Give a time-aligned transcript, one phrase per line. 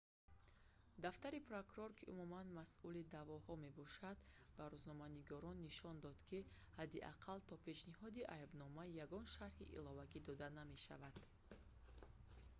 [1.05, 4.17] дафтари прокурор ки умуман масъули даъвоҳо мебошад
[4.57, 6.39] ба рӯзноманигорон нишон дод ки
[6.79, 11.15] ҳадди ақал то пешниҳоди айбнома ягон шарҳи иловагӣ дода намешавад